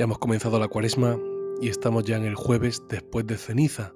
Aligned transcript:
Ya 0.00 0.04
hemos 0.04 0.18
comenzado 0.18 0.58
la 0.58 0.68
cuaresma 0.68 1.18
y 1.60 1.68
estamos 1.68 2.04
ya 2.04 2.16
en 2.16 2.24
el 2.24 2.34
jueves 2.34 2.82
después 2.88 3.26
de 3.26 3.36
ceniza. 3.36 3.92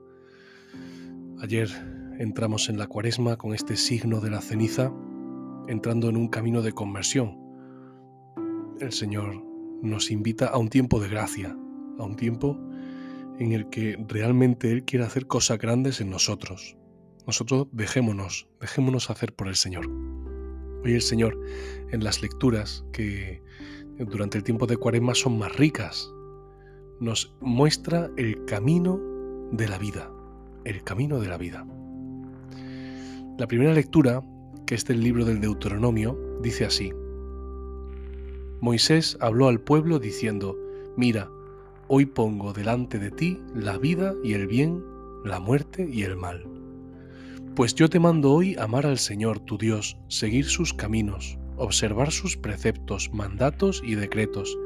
Ayer 1.41 1.71
entramos 2.19 2.69
en 2.69 2.77
la 2.77 2.87
cuaresma 2.87 3.39
con 3.39 3.55
este 3.55 3.75
signo 3.75 4.21
de 4.21 4.29
la 4.29 4.43
ceniza, 4.43 4.93
entrando 5.67 6.11
en 6.11 6.19
un 6.19 6.29
camino 6.29 6.61
de 6.61 6.73
conversión. 6.73 7.39
El 8.81 8.93
Señor 8.93 9.43
nos 9.81 10.11
invita 10.11 10.49
a 10.49 10.59
un 10.59 10.69
tiempo 10.69 11.01
de 11.01 11.09
gracia, 11.09 11.57
a 11.99 12.05
un 12.05 12.17
tiempo 12.17 12.61
en 13.39 13.53
el 13.53 13.71
que 13.71 13.97
realmente 14.07 14.73
Él 14.73 14.85
quiere 14.85 15.07
hacer 15.07 15.27
cosas 15.27 15.57
grandes 15.57 16.03
en 16.03 16.11
nosotros. 16.11 16.77
Nosotros 17.27 17.69
dejémonos, 17.73 18.47
dejémonos 18.61 19.09
hacer 19.09 19.33
por 19.33 19.49
el 19.49 19.57
Señor. 19.57 19.87
Hoy 20.85 20.93
el 20.93 21.01
Señor, 21.01 21.41
en 21.93 22.05
las 22.05 22.21
lecturas 22.21 22.85
que 22.93 23.43
durante 23.99 24.39
el 24.39 24.45
tiempo 24.45 24.67
de 24.67 24.77
Cuaresma 24.77 25.15
son 25.15 25.39
más 25.39 25.55
ricas. 25.57 26.11
Nos 27.01 27.35
muestra 27.41 28.11
el 28.17 28.45
camino 28.45 29.01
de 29.53 29.69
la 29.69 29.79
vida, 29.79 30.11
el 30.65 30.83
camino 30.83 31.21
de 31.21 31.29
la 31.29 31.37
vida. 31.37 31.67
La 33.39 33.47
primera 33.47 33.73
lectura, 33.73 34.23
que 34.67 34.75
es 34.75 34.85
del 34.85 35.03
libro 35.03 35.25
del 35.25 35.41
Deuteronomio, 35.41 36.19
dice 36.41 36.65
así. 36.65 36.93
Moisés 38.61 39.17
habló 39.21 39.49
al 39.49 39.61
pueblo 39.61 39.99
diciendo, 39.99 40.57
Mira, 40.97 41.31
hoy 41.89 42.07
pongo 42.07 42.53
delante 42.53 42.99
de 42.99 43.11
ti 43.11 43.41
la 43.55 43.77
vida 43.79 44.15
y 44.23 44.35
el 44.35 44.47
bien, 44.47 44.83
la 45.25 45.41
muerte 45.41 45.89
y 45.91 46.03
el 46.03 46.17
mal. 46.17 46.47
Pues 47.55 47.75
yo 47.75 47.89
te 47.89 48.01
mando 48.01 48.33
hoy 48.33 48.57
amar 48.57 48.87
al 48.87 48.99
Señor 48.99 49.41
tu 49.41 49.59
Dios, 49.59 49.97
seguir 50.09 50.47
sus 50.47 50.73
caminos, 50.73 51.39
observar 51.57 52.13
sus 52.13 52.37
preceptos, 52.37 53.11
mandatos 53.13 53.83
y 53.85 53.95
decretos, 53.95 54.57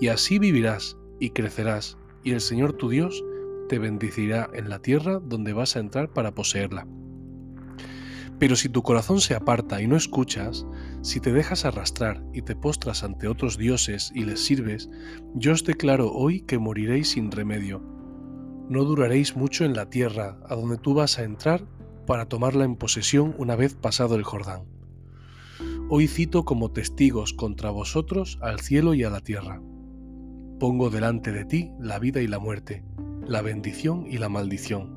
y 0.00 0.08
así 0.08 0.38
vivirás 0.38 0.96
y 1.18 1.30
crecerás, 1.30 1.98
y 2.24 2.32
el 2.32 2.40
Señor 2.40 2.74
tu 2.74 2.88
Dios 2.88 3.24
te 3.68 3.78
bendecirá 3.78 4.50
en 4.52 4.68
la 4.68 4.80
tierra 4.80 5.20
donde 5.20 5.52
vas 5.52 5.76
a 5.76 5.80
entrar 5.80 6.12
para 6.12 6.34
poseerla. 6.34 6.86
Pero 8.40 8.56
si 8.56 8.70
tu 8.70 8.82
corazón 8.82 9.20
se 9.20 9.34
aparta 9.34 9.82
y 9.82 9.86
no 9.86 9.96
escuchas, 9.96 10.66
si 11.02 11.20
te 11.20 11.30
dejas 11.30 11.66
arrastrar 11.66 12.24
y 12.32 12.40
te 12.40 12.56
postras 12.56 13.04
ante 13.04 13.28
otros 13.28 13.58
dioses 13.58 14.10
y 14.14 14.24
les 14.24 14.42
sirves, 14.42 14.88
yo 15.34 15.52
os 15.52 15.62
declaro 15.62 16.10
hoy 16.10 16.40
que 16.40 16.58
moriréis 16.58 17.10
sin 17.10 17.30
remedio. 17.30 17.82
No 18.70 18.84
duraréis 18.84 19.36
mucho 19.36 19.66
en 19.66 19.74
la 19.74 19.90
tierra 19.90 20.38
a 20.48 20.54
donde 20.54 20.78
tú 20.78 20.94
vas 20.94 21.18
a 21.18 21.24
entrar 21.24 21.66
para 22.06 22.26
tomarla 22.26 22.64
en 22.64 22.76
posesión 22.76 23.34
una 23.36 23.56
vez 23.56 23.74
pasado 23.74 24.16
el 24.16 24.22
Jordán. 24.24 24.79
Hoy 25.92 26.06
cito 26.06 26.44
como 26.44 26.70
testigos 26.70 27.32
contra 27.32 27.70
vosotros 27.70 28.38
al 28.42 28.60
cielo 28.60 28.94
y 28.94 29.02
a 29.02 29.10
la 29.10 29.18
tierra. 29.18 29.60
Pongo 30.60 30.88
delante 30.88 31.32
de 31.32 31.44
ti 31.44 31.72
la 31.80 31.98
vida 31.98 32.22
y 32.22 32.28
la 32.28 32.38
muerte, 32.38 32.84
la 33.26 33.42
bendición 33.42 34.06
y 34.06 34.18
la 34.18 34.28
maldición. 34.28 34.94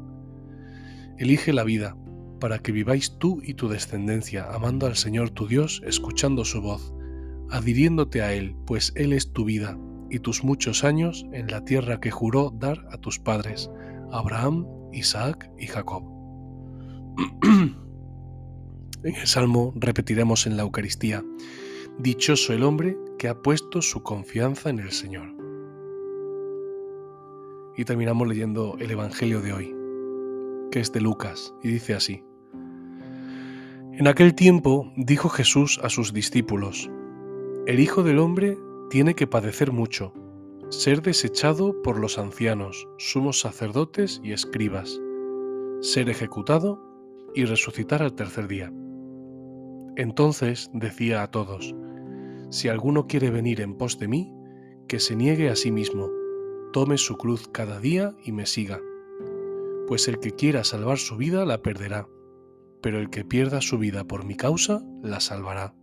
Elige 1.18 1.52
la 1.52 1.64
vida, 1.64 1.98
para 2.40 2.60
que 2.60 2.72
viváis 2.72 3.18
tú 3.18 3.42
y 3.44 3.56
tu 3.56 3.70
descendencia, 3.70 4.46
amando 4.54 4.86
al 4.86 4.96
Señor 4.96 5.32
tu 5.32 5.48
Dios, 5.48 5.82
escuchando 5.84 6.46
su 6.46 6.62
voz, 6.62 6.94
adhiriéndote 7.50 8.22
a 8.22 8.32
Él, 8.34 8.56
pues 8.68 8.94
Él 8.96 9.14
es 9.14 9.34
tu 9.34 9.46
vida 9.46 9.76
y 10.12 10.20
tus 10.20 10.44
muchos 10.44 10.84
años 10.84 11.26
en 11.34 11.48
la 11.48 11.66
tierra 11.66 12.00
que 12.00 12.12
juró 12.12 12.52
dar 12.52 12.86
a 12.92 13.00
tus 13.00 13.18
padres, 13.18 13.68
Abraham, 14.12 14.68
Isaac 14.92 15.50
y 15.58 15.66
Jacob. 15.66 16.04
En 19.04 19.16
el 19.16 19.28
Salmo 19.28 19.74
repetiremos 19.76 20.48
en 20.48 20.56
la 20.56 20.64
Eucaristía, 20.64 21.26
Dichoso 22.00 22.54
el 22.54 22.64
hombre 22.64 22.98
que 23.20 23.28
ha 23.28 23.42
puesto 23.42 23.82
su 23.82 24.02
confianza 24.02 24.70
en 24.70 24.80
el 24.80 24.92
Señor. 24.92 25.36
Y 27.76 27.84
terminamos 27.84 28.30
leyendo 28.30 28.78
el 28.80 28.90
Evangelio 28.90 29.42
de 29.42 29.52
hoy, 29.52 29.76
que 30.72 30.80
es 30.80 30.94
de 30.94 31.02
Lucas, 31.02 31.54
y 31.62 31.68
dice 31.68 31.96
así. 31.96 32.24
En 33.92 34.08
aquel 34.08 34.36
tiempo 34.36 34.92
dijo 34.96 35.28
Jesús 35.28 35.82
a 35.84 35.90
sus 35.90 36.14
discípulos, 36.14 36.90
El 37.68 37.82
Hijo 37.82 38.04
del 38.04 38.20
Hombre 38.20 38.58
tiene 38.90 39.16
que 39.16 39.28
padecer 39.28 39.74
mucho, 39.74 40.14
ser 40.70 41.02
desechado 41.02 41.82
por 41.84 42.00
los 42.00 42.18
ancianos, 42.18 42.88
sumos 42.98 43.42
sacerdotes 43.42 44.22
y 44.24 44.32
escribas, 44.32 44.98
ser 45.82 46.10
ejecutado 46.10 46.82
y 47.36 47.44
resucitar 47.44 48.02
al 48.02 48.14
tercer 48.14 48.48
día. 48.48 48.72
Entonces 49.96 50.72
decía 50.74 51.24
a 51.24 51.30
todos, 51.30 51.76
Si 52.50 52.68
alguno 52.68 53.08
quiere 53.08 53.30
venir 53.30 53.62
en 53.62 53.76
pos 53.76 54.00
de 54.00 54.08
mí, 54.08 54.34
que 54.88 55.00
se 55.00 55.16
niegue 55.16 55.50
a 55.50 55.56
sí 55.56 55.72
mismo, 55.72 56.10
tome 56.72 56.98
su 56.98 57.18
cruz 57.18 57.48
cada 57.48 57.80
día 57.80 58.16
y 58.24 58.32
me 58.32 58.46
siga. 58.46 58.82
Pues 59.88 60.08
el 60.08 60.20
que 60.20 60.32
quiera 60.32 60.64
salvar 60.64 60.98
su 60.98 61.18
vida 61.18 61.46
la 61.46 61.62
perderá, 61.62 62.08
pero 62.82 63.00
el 63.00 63.10
que 63.10 63.24
pierda 63.24 63.62
su 63.62 63.78
vida 63.78 64.04
por 64.04 64.26
mi 64.26 64.36
causa 64.36 64.84
la 65.04 65.20
salvará. 65.20 65.76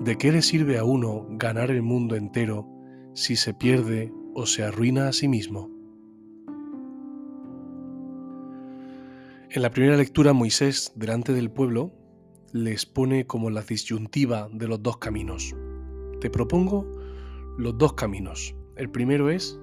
¿De 0.00 0.18
qué 0.18 0.32
le 0.32 0.42
sirve 0.42 0.78
a 0.78 0.84
uno 0.84 1.26
ganar 1.30 1.70
el 1.70 1.82
mundo 1.82 2.16
entero 2.16 2.68
si 3.14 3.36
se 3.36 3.54
pierde 3.54 4.12
o 4.34 4.46
se 4.46 4.64
arruina 4.64 5.08
a 5.08 5.12
sí 5.12 5.28
mismo? 5.28 5.70
En 9.50 9.62
la 9.62 9.70
primera 9.70 9.96
lectura 9.96 10.32
Moisés, 10.32 10.92
delante 10.96 11.32
del 11.34 11.50
pueblo, 11.50 11.92
les 12.52 12.84
pone 12.84 13.26
como 13.26 13.48
la 13.48 13.62
disyuntiva 13.62 14.48
de 14.52 14.68
los 14.68 14.82
dos 14.82 14.98
caminos. 14.98 15.56
Te 16.20 16.28
propongo 16.28 16.86
los 17.56 17.78
dos 17.78 17.94
caminos. 17.94 18.54
El 18.76 18.90
primero 18.90 19.30
es 19.30 19.58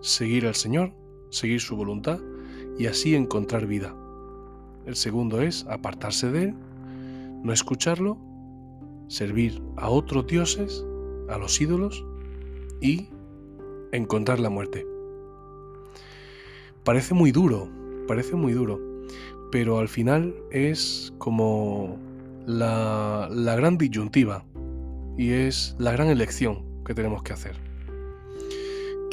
seguir 0.00 0.46
al 0.46 0.56
Señor, 0.56 0.92
seguir 1.30 1.60
su 1.60 1.76
voluntad 1.76 2.18
y 2.76 2.86
así 2.86 3.14
encontrar 3.14 3.66
vida. 3.66 3.94
El 4.84 4.96
segundo 4.96 5.40
es 5.40 5.64
apartarse 5.68 6.30
de 6.32 6.42
Él, 6.44 6.54
no 7.44 7.52
escucharlo, 7.52 8.18
servir 9.06 9.62
a 9.76 9.88
otros 9.88 10.26
dioses, 10.26 10.84
a 11.28 11.38
los 11.38 11.60
ídolos 11.60 12.04
y 12.80 13.08
encontrar 13.92 14.40
la 14.40 14.50
muerte. 14.50 14.84
Parece 16.82 17.14
muy 17.14 17.30
duro, 17.30 17.68
parece 18.08 18.34
muy 18.34 18.52
duro, 18.52 18.93
pero 19.54 19.78
al 19.78 19.86
final 19.86 20.34
es 20.50 21.12
como 21.18 21.96
la, 22.44 23.28
gran 23.30 23.78
disyuntiva 23.78 24.44
y 25.16 25.30
es 25.30 25.76
la 25.78 25.92
gran 25.92 26.08
elección 26.08 26.64
que 26.84 26.92
tenemos 26.92 27.22
que 27.22 27.34
hacer. 27.34 27.54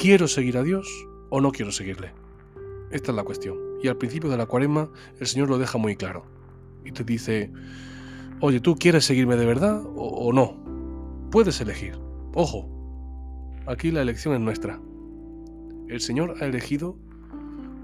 ¿Quiero 0.00 0.26
seguir 0.26 0.56
a 0.58 0.64
Dios 0.64 0.88
o 1.30 1.40
no 1.40 1.52
quiero 1.52 1.70
seguirle? 1.70 2.10
Esta 2.90 3.12
es 3.12 3.16
la 3.16 3.22
cuestión. 3.22 3.56
Y 3.84 3.86
al 3.86 3.96
principio 3.98 4.30
de 4.30 4.36
la 4.36 4.46
cuaresma 4.46 4.90
el 5.20 5.28
Señor 5.28 5.48
lo 5.48 5.58
deja 5.58 5.78
muy 5.78 5.94
claro. 5.94 6.24
Y 6.84 6.90
te 6.90 7.04
dice, 7.04 7.52
oye, 8.40 8.58
¿tú 8.58 8.74
quieres 8.74 9.04
seguirme 9.04 9.36
de 9.36 9.46
verdad 9.46 9.80
o, 9.94 10.08
o 10.08 10.32
no? 10.32 10.56
Puedes 11.30 11.60
elegir. 11.60 11.96
Ojo, 12.34 12.68
aquí 13.68 13.92
la 13.92 14.02
elección 14.02 14.34
es 14.34 14.40
nuestra. 14.40 14.80
El 15.86 16.00
Señor 16.00 16.34
ha 16.40 16.46
elegido 16.46 16.98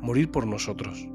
morir 0.00 0.28
por 0.32 0.44
nosotros. 0.44 1.08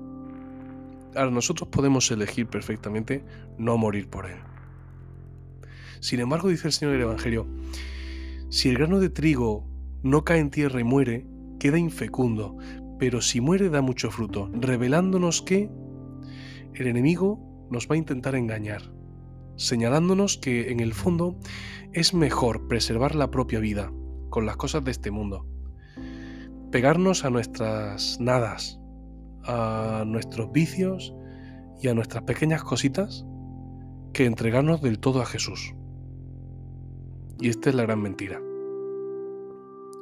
Ahora 1.15 1.31
nosotros 1.31 1.69
podemos 1.69 2.09
elegir 2.11 2.47
perfectamente 2.47 3.23
no 3.57 3.77
morir 3.77 4.09
por 4.09 4.25
él. 4.25 4.37
Sin 5.99 6.19
embargo, 6.19 6.49
dice 6.49 6.67
el 6.67 6.73
Señor 6.73 6.93
del 6.93 7.03
Evangelio, 7.03 7.47
si 8.49 8.69
el 8.69 8.77
grano 8.77 8.99
de 8.99 9.09
trigo 9.09 9.65
no 10.03 10.23
cae 10.23 10.39
en 10.39 10.49
tierra 10.49 10.79
y 10.79 10.83
muere, 10.83 11.25
queda 11.59 11.77
infecundo, 11.77 12.57
pero 12.99 13.21
si 13.21 13.41
muere 13.41 13.69
da 13.69 13.81
mucho 13.81 14.11
fruto, 14.11 14.49
revelándonos 14.53 15.41
que 15.41 15.69
el 16.73 16.87
enemigo 16.87 17.67
nos 17.69 17.87
va 17.87 17.95
a 17.95 17.97
intentar 17.97 18.35
engañar, 18.35 18.93
señalándonos 19.55 20.37
que 20.37 20.71
en 20.71 20.79
el 20.79 20.93
fondo 20.93 21.39
es 21.93 22.13
mejor 22.13 22.67
preservar 22.67 23.15
la 23.15 23.31
propia 23.31 23.59
vida 23.59 23.91
con 24.29 24.45
las 24.45 24.57
cosas 24.57 24.83
de 24.83 24.91
este 24.91 25.11
mundo, 25.11 25.47
pegarnos 26.71 27.23
a 27.23 27.29
nuestras 27.29 28.19
nadas, 28.19 28.79
a 29.45 30.03
nuestros 30.05 30.51
vicios 30.51 31.13
y 31.81 31.87
a 31.87 31.93
nuestras 31.93 32.23
pequeñas 32.23 32.63
cositas 32.63 33.25
que 34.13 34.25
entregarnos 34.25 34.81
del 34.81 34.99
todo 34.99 35.21
a 35.21 35.25
Jesús. 35.25 35.73
Y 37.39 37.49
esta 37.49 37.69
es 37.69 37.75
la 37.75 37.83
gran 37.83 38.01
mentira. 38.01 38.39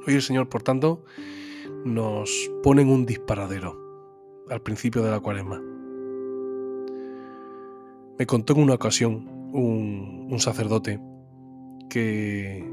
Hoy 0.05 0.15
el 0.15 0.21
Señor, 0.21 0.49
por 0.49 0.63
tanto, 0.63 1.03
nos 1.85 2.51
pone 2.63 2.81
en 2.81 2.89
un 2.89 3.05
disparadero 3.05 3.77
al 4.49 4.61
principio 4.61 5.01
de 5.01 5.11
la 5.11 5.19
cuaresma. 5.19 5.61
Me 8.19 8.25
contó 8.25 8.53
en 8.53 8.61
una 8.61 8.75
ocasión 8.75 9.27
un, 9.53 10.39
sacerdote 10.39 10.99
que, 11.89 12.67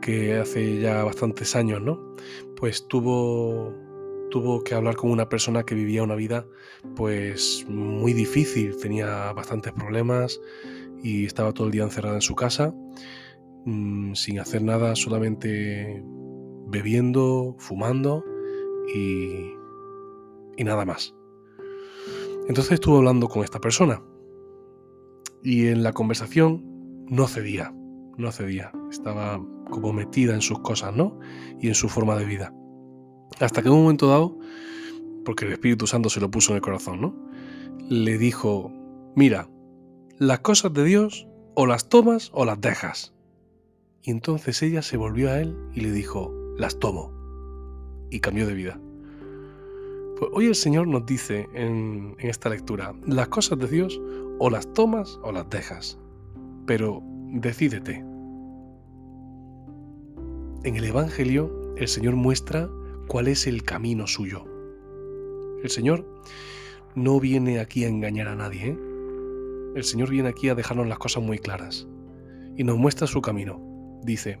que 0.00 0.38
hace 0.38 0.80
ya 0.80 1.04
bastantes 1.04 1.54
años, 1.56 1.80
¿no? 1.80 2.00
Pues 2.56 2.86
tuvo 2.88 3.72
tuvo 4.32 4.64
que 4.64 4.74
hablar 4.74 4.96
con 4.96 5.10
una 5.10 5.28
persona 5.28 5.62
que 5.62 5.74
vivía 5.74 6.02
una 6.02 6.14
vida 6.14 6.46
pues 6.96 7.66
muy 7.68 8.14
difícil, 8.14 8.74
tenía 8.78 9.30
bastantes 9.34 9.74
problemas 9.74 10.40
y 11.02 11.26
estaba 11.26 11.52
todo 11.52 11.66
el 11.66 11.72
día 11.72 11.82
encerrada 11.82 12.14
en 12.14 12.22
su 12.22 12.34
casa 12.34 12.74
mm, 13.66 14.14
sin 14.14 14.40
hacer 14.40 14.62
nada, 14.62 14.96
solamente 14.96 16.02
bebiendo, 16.66 17.54
fumando 17.58 18.24
y, 18.94 19.52
y 20.56 20.64
nada 20.64 20.86
más. 20.86 21.14
Entonces 22.48 22.72
estuve 22.72 22.96
hablando 22.96 23.28
con 23.28 23.44
esta 23.44 23.60
persona 23.60 24.02
y 25.42 25.66
en 25.66 25.82
la 25.82 25.92
conversación 25.92 26.64
no 27.06 27.28
cedía, 27.28 27.74
no 28.16 28.32
cedía, 28.32 28.72
estaba 28.90 29.44
como 29.70 29.92
metida 29.92 30.32
en 30.32 30.40
sus 30.40 30.60
cosas, 30.60 30.96
¿no? 30.96 31.18
Y 31.60 31.68
en 31.68 31.74
su 31.74 31.90
forma 31.90 32.16
de 32.16 32.24
vida. 32.24 32.54
Hasta 33.40 33.62
que 33.62 33.68
en 33.68 33.74
un 33.74 33.82
momento 33.82 34.08
dado, 34.08 34.38
porque 35.24 35.44
el 35.44 35.52
Espíritu 35.52 35.86
Santo 35.86 36.10
se 36.10 36.20
lo 36.20 36.30
puso 36.30 36.52
en 36.52 36.56
el 36.56 36.62
corazón, 36.62 37.00
¿no? 37.00 37.14
Le 37.88 38.18
dijo, 38.18 38.72
mira, 39.16 39.48
las 40.18 40.40
cosas 40.40 40.72
de 40.72 40.84
Dios 40.84 41.26
o 41.54 41.66
las 41.66 41.88
tomas 41.88 42.30
o 42.34 42.44
las 42.44 42.60
dejas. 42.60 43.14
Y 44.02 44.10
entonces 44.10 44.62
ella 44.62 44.82
se 44.82 44.96
volvió 44.96 45.30
a 45.30 45.40
él 45.40 45.56
y 45.74 45.80
le 45.80 45.92
dijo, 45.92 46.32
las 46.56 46.78
tomo. 46.78 47.12
Y 48.10 48.20
cambió 48.20 48.46
de 48.46 48.54
vida. 48.54 48.80
Pues 50.18 50.30
hoy 50.34 50.46
el 50.46 50.54
Señor 50.54 50.86
nos 50.86 51.06
dice 51.06 51.48
en, 51.54 52.16
en 52.18 52.30
esta 52.30 52.48
lectura, 52.48 52.94
las 53.06 53.28
cosas 53.28 53.58
de 53.58 53.68
Dios 53.68 54.00
o 54.38 54.50
las 54.50 54.72
tomas 54.72 55.18
o 55.22 55.32
las 55.32 55.48
dejas. 55.50 55.98
Pero 56.66 57.02
decídete. 57.32 58.04
En 60.64 60.76
el 60.76 60.84
Evangelio 60.84 61.74
el 61.76 61.88
Señor 61.88 62.14
muestra 62.14 62.68
cuál 63.06 63.28
es 63.28 63.46
el 63.46 63.62
camino 63.62 64.06
suyo. 64.06 64.44
El 65.62 65.70
Señor 65.70 66.06
no 66.94 67.20
viene 67.20 67.60
aquí 67.60 67.84
a 67.84 67.88
engañar 67.88 68.28
a 68.28 68.36
nadie. 68.36 68.70
¿eh? 68.70 68.78
El 69.74 69.84
Señor 69.84 70.10
viene 70.10 70.28
aquí 70.28 70.48
a 70.48 70.54
dejarnos 70.54 70.86
las 70.86 70.98
cosas 70.98 71.22
muy 71.22 71.38
claras 71.38 71.86
y 72.56 72.64
nos 72.64 72.78
muestra 72.78 73.06
su 73.06 73.22
camino. 73.22 73.60
Dice, 74.02 74.38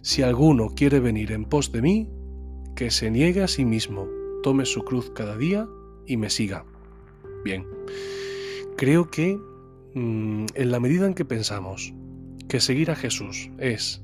si 0.00 0.22
alguno 0.22 0.70
quiere 0.70 1.00
venir 1.00 1.32
en 1.32 1.44
pos 1.44 1.70
de 1.70 1.82
mí, 1.82 2.08
que 2.74 2.90
se 2.90 3.10
niegue 3.10 3.42
a 3.42 3.48
sí 3.48 3.64
mismo, 3.64 4.08
tome 4.42 4.64
su 4.64 4.82
cruz 4.82 5.10
cada 5.14 5.36
día 5.36 5.68
y 6.06 6.16
me 6.16 6.30
siga. 6.30 6.64
Bien, 7.44 7.66
creo 8.76 9.10
que 9.10 9.38
mm, 9.94 10.46
en 10.54 10.70
la 10.70 10.80
medida 10.80 11.06
en 11.06 11.14
que 11.14 11.24
pensamos 11.24 11.92
que 12.48 12.60
seguir 12.60 12.90
a 12.90 12.96
Jesús 12.96 13.50
es 13.58 14.02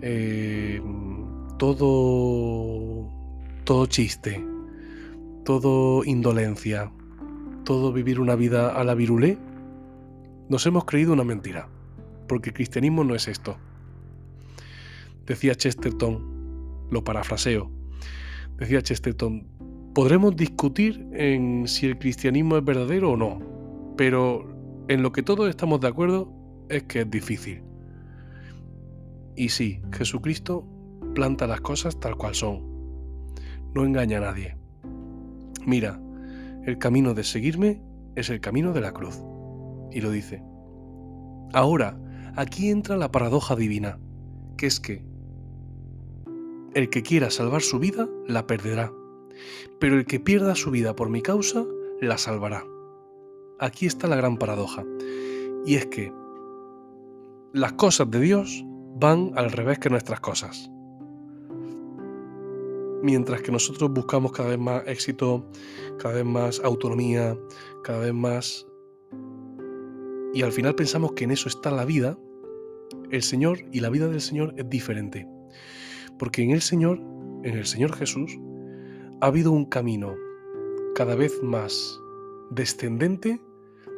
eh, 0.00 0.80
todo, 1.58 3.08
todo 3.64 3.86
chiste, 3.86 4.44
todo 5.44 6.04
indolencia, 6.04 6.90
todo 7.64 7.92
vivir 7.92 8.20
una 8.20 8.34
vida 8.34 8.70
a 8.70 8.84
la 8.84 8.94
virulé, 8.94 9.38
nos 10.48 10.66
hemos 10.66 10.84
creído 10.84 11.12
una 11.12 11.24
mentira, 11.24 11.68
porque 12.28 12.50
el 12.50 12.54
cristianismo 12.54 13.04
no 13.04 13.14
es 13.14 13.28
esto. 13.28 13.56
Decía 15.26 15.54
Chesterton, 15.54 16.86
lo 16.90 17.04
parafraseo, 17.04 17.70
decía 18.58 18.82
Chesterton, 18.82 19.46
podremos 19.94 20.36
discutir 20.36 21.06
en 21.12 21.68
si 21.68 21.86
el 21.86 21.98
cristianismo 21.98 22.56
es 22.56 22.64
verdadero 22.64 23.12
o 23.12 23.16
no, 23.16 23.40
pero 23.96 24.52
en 24.88 25.02
lo 25.02 25.12
que 25.12 25.22
todos 25.22 25.48
estamos 25.48 25.80
de 25.80 25.88
acuerdo 25.88 26.32
es 26.68 26.84
que 26.84 27.00
es 27.00 27.10
difícil. 27.10 27.62
Y 29.36 29.48
sí, 29.48 29.80
Jesucristo 29.92 30.66
planta 31.12 31.46
las 31.46 31.60
cosas 31.60 31.98
tal 31.98 32.16
cual 32.16 32.34
son. 32.34 32.62
No 33.74 33.84
engaña 33.84 34.18
a 34.18 34.20
nadie. 34.20 34.56
Mira, 35.66 36.00
el 36.64 36.78
camino 36.78 37.14
de 37.14 37.24
seguirme 37.24 37.82
es 38.16 38.30
el 38.30 38.40
camino 38.40 38.72
de 38.72 38.80
la 38.80 38.92
cruz. 38.92 39.18
Y 39.90 40.00
lo 40.00 40.10
dice. 40.10 40.42
Ahora, 41.52 41.98
aquí 42.36 42.70
entra 42.70 42.96
la 42.96 43.12
paradoja 43.12 43.56
divina, 43.56 43.98
que 44.56 44.66
es 44.66 44.80
que 44.80 45.04
el 46.74 46.88
que 46.88 47.02
quiera 47.02 47.30
salvar 47.30 47.60
su 47.60 47.78
vida, 47.78 48.08
la 48.26 48.46
perderá, 48.46 48.90
pero 49.78 49.96
el 49.96 50.06
que 50.06 50.20
pierda 50.20 50.54
su 50.54 50.70
vida 50.70 50.96
por 50.96 51.10
mi 51.10 51.20
causa, 51.20 51.64
la 52.00 52.16
salvará. 52.16 52.64
Aquí 53.58 53.86
está 53.86 54.08
la 54.08 54.16
gran 54.16 54.38
paradoja, 54.38 54.84
y 55.66 55.74
es 55.74 55.86
que 55.86 56.12
las 57.52 57.74
cosas 57.74 58.10
de 58.10 58.20
Dios 58.20 58.64
van 58.94 59.32
al 59.36 59.52
revés 59.52 59.78
que 59.78 59.90
nuestras 59.90 60.20
cosas 60.20 60.71
mientras 63.02 63.42
que 63.42 63.52
nosotros 63.52 63.90
buscamos 63.92 64.32
cada 64.32 64.50
vez 64.50 64.58
más 64.58 64.82
éxito, 64.86 65.44
cada 65.98 66.14
vez 66.14 66.24
más 66.24 66.60
autonomía, 66.60 67.36
cada 67.82 67.98
vez 67.98 68.14
más... 68.14 68.66
Y 70.34 70.42
al 70.42 70.52
final 70.52 70.74
pensamos 70.74 71.12
que 71.12 71.24
en 71.24 71.32
eso 71.32 71.48
está 71.48 71.70
la 71.70 71.84
vida, 71.84 72.16
el 73.10 73.22
Señor 73.22 73.58
y 73.72 73.80
la 73.80 73.90
vida 73.90 74.08
del 74.08 74.20
Señor 74.20 74.54
es 74.56 74.68
diferente. 74.70 75.26
Porque 76.18 76.42
en 76.42 76.52
el 76.52 76.62
Señor, 76.62 76.98
en 77.42 77.56
el 77.56 77.66
Señor 77.66 77.94
Jesús, 77.94 78.38
ha 79.20 79.26
habido 79.26 79.52
un 79.52 79.66
camino 79.66 80.14
cada 80.94 81.14
vez 81.14 81.42
más 81.42 82.00
descendente 82.50 83.40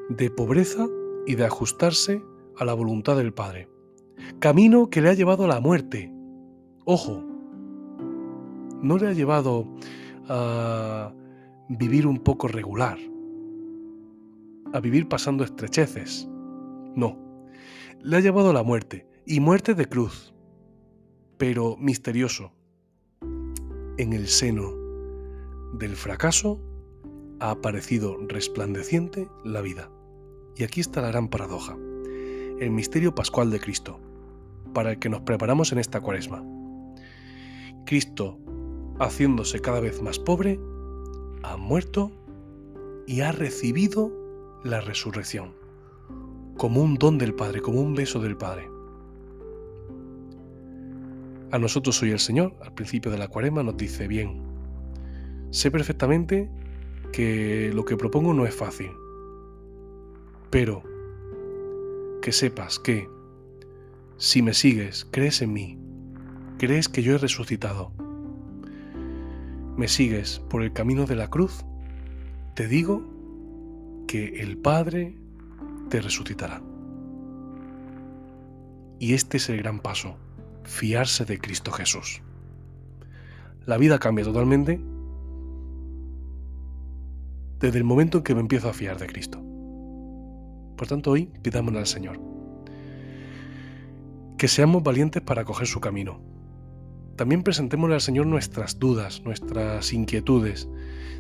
de 0.09 0.31
pobreza 0.31 0.87
y 1.27 1.35
de 1.35 1.45
ajustarse 1.45 2.23
a 2.57 2.65
la 2.65 2.75
voluntad 2.75 3.17
del 3.17 3.33
Padre. 3.33 3.69
Camino 4.39 4.91
que 4.91 5.01
le 5.01 5.11
ha 5.11 5.15
llevado 5.15 5.45
a 5.45 5.49
la 5.49 5.61
muerte. 5.61 6.13
Ojo, 6.85 7.34
no 8.85 8.99
le 8.99 9.09
ha 9.09 9.13
llevado 9.13 9.67
a 10.29 11.13
vivir 11.69 12.07
un 12.07 12.19
poco 12.19 12.49
regular, 12.49 12.99
a 14.73 14.81
vivir 14.81 15.09
pasando 15.09 15.43
estrecheces. 15.43 16.29
No, 16.95 17.19
le 18.03 18.17
ha 18.17 18.21
llevado 18.21 18.51
a 18.51 18.53
la 18.53 18.63
muerte, 18.63 19.09
y 19.27 19.41
muerte 19.41 19.75
de 19.75 19.87
cruz, 19.87 20.35
pero 21.39 21.77
misterioso. 21.79 22.53
En 23.97 24.13
el 24.13 24.29
seno 24.29 24.73
del 25.79 25.97
fracaso 25.97 26.61
ha 27.41 27.51
aparecido 27.51 28.19
resplandeciente 28.29 29.29
la 29.45 29.61
vida. 29.61 29.91
Y 30.57 30.65
aquí 30.65 30.81
está 30.81 31.01
la 31.01 31.09
gran 31.09 31.29
paradoja, 31.29 31.77
el 32.61 32.71
misterio 32.71 33.15
pascual 33.15 33.51
de 33.51 33.61
Cristo, 33.61 33.99
para 34.73 34.93
el 34.93 34.99
que 34.99 35.09
nos 35.09 35.23
preparamos 35.23 35.73
en 35.73 35.79
esta 35.79 36.01
cuaresma. 36.01 36.45
Cristo 37.87 38.39
haciéndose 38.99 39.61
cada 39.61 39.81
vez 39.81 40.03
más 40.03 40.19
pobre, 40.19 40.59
ha 41.43 41.57
muerto 41.57 42.11
y 43.07 43.21
ha 43.21 43.33
recibido 43.33 44.13
la 44.65 44.81
resurrección, 44.81 45.55
como 46.57 46.83
un 46.83 46.95
don 46.95 47.19
del 47.19 47.35
Padre, 47.35 47.61
como 47.61 47.81
un 47.81 47.95
beso 47.95 48.21
del 48.21 48.37
Padre. 48.37 48.69
A 51.51 51.59
nosotros 51.59 52.03
hoy 52.03 52.11
el 52.11 52.19
Señor, 52.19 52.55
al 52.63 52.75
principio 52.75 53.11
de 53.11 53.19
la 53.19 53.29
cuarema, 53.29 53.63
nos 53.63 53.77
dice, 53.77 54.09
bien, 54.09 54.43
sé 55.51 55.71
perfectamente 55.71 56.51
que 57.13 57.71
lo 57.73 57.85
que 57.85 57.97
propongo 57.97 58.35
no 58.35 58.47
es 58.47 58.55
fácil, 58.55 58.91
pero 60.51 60.83
que 62.23 62.33
sepas 62.33 62.79
que 62.79 63.09
si 64.17 64.43
me 64.43 64.55
sigues, 64.55 65.07
crees 65.11 65.43
en 65.43 65.53
mí, 65.53 65.79
crees 66.59 66.89
que 66.89 67.03
yo 67.03 67.15
he 67.15 67.19
resucitado, 67.19 67.93
me 69.77 69.89
sigues 69.89 70.41
por 70.49 70.63
el 70.63 70.73
camino 70.73 71.07
de 71.07 71.17
la 71.17 71.29
cruz, 71.29 71.65
te 72.55 72.69
digo 72.69 73.03
que 74.07 74.41
el 74.41 74.57
Padre 74.59 75.17
te 75.91 76.01
resucitará. 76.01 76.63
Y 78.99 79.15
este 79.15 79.39
es 79.39 79.49
el 79.49 79.59
gran 79.59 79.81
paso, 79.81 80.17
fiarse 80.63 81.25
de 81.25 81.39
Cristo 81.39 81.73
Jesús. 81.73 82.23
La 83.67 83.77
vida 83.77 83.99
cambia 83.99 84.25
totalmente 84.25 84.81
desde 87.61 87.79
el 87.79 87.85
momento 87.85 88.19
en 88.19 88.25
que 88.25 88.35
me 88.35 88.41
empiezo 88.41 88.69
a 88.69 88.75
fiar 88.75 88.99
de 88.99 89.07
Cristo. 89.07 89.43
Por 90.77 90.87
tanto, 90.87 91.13
hoy 91.13 91.31
pidámosle 91.43 91.79
al 91.79 91.87
Señor 91.87 92.35
que 94.39 94.49
seamos 94.49 94.83
valientes 94.83 95.23
para 95.23 95.45
coger 95.45 95.67
su 95.67 95.81
camino, 95.81 96.21
también 97.17 97.43
presentémosle 97.43 97.95
al 97.95 98.01
Señor 98.01 98.27
nuestras 98.27 98.79
dudas, 98.79 99.23
nuestras 99.25 99.93
inquietudes, 99.93 100.69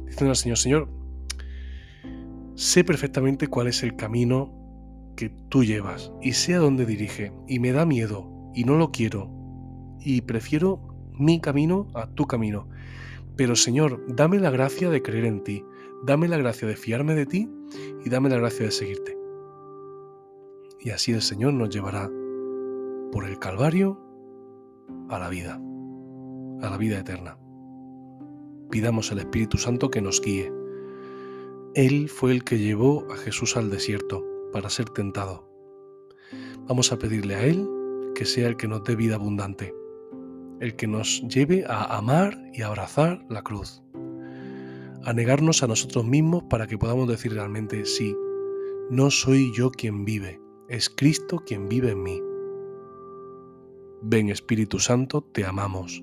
diciendo 0.06 0.30
al 0.30 0.36
Señor, 0.36 0.58
Señor, 0.58 0.88
sé 2.54 2.84
perfectamente 2.84 3.46
cuál 3.46 3.68
es 3.68 3.82
el 3.82 3.96
camino 3.96 4.52
que 5.16 5.30
tú 5.48 5.64
llevas 5.64 6.12
y 6.20 6.32
sé 6.32 6.54
a 6.54 6.58
dónde 6.58 6.86
dirige 6.86 7.32
y 7.48 7.58
me 7.58 7.72
da 7.72 7.86
miedo 7.86 8.30
y 8.54 8.64
no 8.64 8.76
lo 8.76 8.90
quiero 8.90 9.30
y 10.00 10.20
prefiero 10.22 10.80
mi 11.12 11.40
camino 11.40 11.88
a 11.94 12.06
tu 12.06 12.26
camino. 12.26 12.68
Pero 13.36 13.56
Señor, 13.56 14.04
dame 14.08 14.38
la 14.38 14.50
gracia 14.50 14.90
de 14.90 15.02
creer 15.02 15.24
en 15.24 15.42
ti, 15.42 15.64
dame 16.04 16.28
la 16.28 16.36
gracia 16.36 16.68
de 16.68 16.76
fiarme 16.76 17.14
de 17.14 17.26
ti 17.26 17.48
y 18.04 18.10
dame 18.10 18.28
la 18.28 18.38
gracia 18.38 18.66
de 18.66 18.70
seguirte. 18.70 19.16
Y 20.80 20.90
así 20.90 21.12
el 21.12 21.22
Señor 21.22 21.54
nos 21.54 21.70
llevará 21.70 22.10
por 23.10 23.24
el 23.26 23.38
Calvario 23.38 23.98
a 25.08 25.18
la 25.18 25.28
vida, 25.28 25.60
a 26.64 26.71
la 26.71 26.76
vida 26.76 26.99
eterna. 26.99 27.38
Pidamos 28.71 29.12
al 29.12 29.18
Espíritu 29.18 29.59
Santo 29.59 29.90
que 29.90 30.00
nos 30.00 30.21
guíe. 30.21 30.52
Él 31.75 32.09
fue 32.09 32.33
el 32.33 32.44
que 32.44 32.59
llevó 32.59 33.06
a 33.12 33.16
Jesús 33.16 33.56
al 33.56 33.71
desierto 33.71 34.25
para 34.52 34.71
ser 34.71 34.88
tentado. 34.90 35.49
Vamos 36.66 36.92
a 36.92 36.99
pedirle 36.99 37.35
a 37.35 37.44
Él 37.44 37.68
que 38.14 38.25
sea 38.25 38.49
el 38.49 38.56
que 38.56 38.68
nos 38.68 38.85
dé 38.85 38.97
vida 38.97 39.16
abundante, 39.16 39.75
el 40.61 40.76
que 40.76 40.87
nos 40.87 41.23
lleve 41.28 41.64
a 41.68 41.97
amar 41.97 42.40
y 42.52 42.62
abrazar 42.62 43.25
la 43.28 43.42
cruz, 43.42 43.83
a 45.04 45.12
negarnos 45.12 45.62
a 45.62 45.66
nosotros 45.66 46.04
mismos 46.04 46.44
para 46.49 46.66
que 46.66 46.78
podamos 46.78 47.09
decir 47.09 47.35
realmente, 47.35 47.85
sí, 47.85 48.16
no 48.90 49.11
soy 49.11 49.52
yo 49.54 49.71
quien 49.71 50.04
vive, 50.04 50.40
es 50.68 50.88
Cristo 50.88 51.42
quien 51.44 51.68
vive 51.68 51.90
en 51.90 52.02
mí. 52.02 52.23
Ven 54.02 54.30
Espíritu 54.30 54.78
Santo, 54.78 55.23
te 55.23 55.44
amamos. 55.44 56.02